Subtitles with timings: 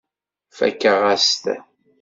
[0.57, 1.43] Fakeɣ-as-t.